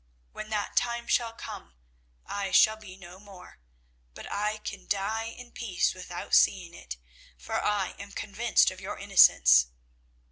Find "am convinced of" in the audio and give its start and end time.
7.99-8.81